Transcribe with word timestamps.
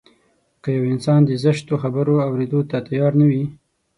که 0.63 0.69
يو 0.77 0.83
انسان 0.93 1.19
د 1.25 1.29
زشتو 1.43 1.73
خبرو 1.83 2.15
اورېدو 2.27 2.59
ته 2.69 2.77
تيار 2.87 3.13
نه 3.19 3.25
وي. 3.31 3.43